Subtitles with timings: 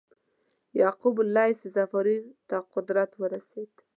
[0.81, 2.17] یعقوب اللیث صفاري
[2.47, 3.73] ته قدرت ورسېد.